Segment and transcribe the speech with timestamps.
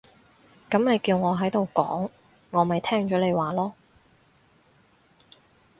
[0.67, 2.09] 噉你叫我喺度講，
[2.49, 3.73] 我咪聽咗你話囉